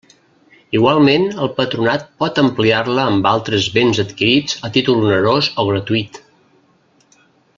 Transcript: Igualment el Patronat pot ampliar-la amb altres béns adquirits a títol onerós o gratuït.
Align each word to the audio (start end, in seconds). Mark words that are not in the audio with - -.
Igualment 0.77 1.25
el 1.43 1.49
Patronat 1.59 2.07
pot 2.23 2.41
ampliar-la 2.43 3.05
amb 3.11 3.29
altres 3.33 3.69
béns 3.77 4.01
adquirits 4.07 4.57
a 4.69 4.73
títol 4.79 4.99
onerós 5.09 5.51
o 5.53 5.67
gratuït. 5.71 6.21